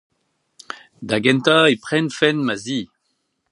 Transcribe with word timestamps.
Da 1.07 1.17
gentañ 1.23 1.63
e 1.73 1.75
prenfen 1.85 2.37
ma 2.45 2.55
zi. 2.65 2.79